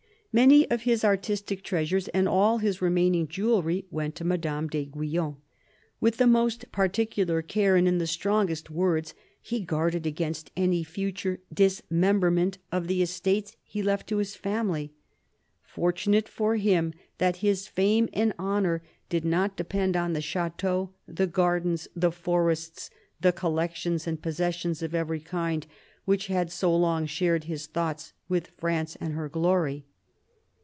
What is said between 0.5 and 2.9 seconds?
of his artistic treasures and all his